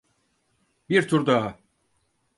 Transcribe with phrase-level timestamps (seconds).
[0.89, 1.57] Bir tur daha.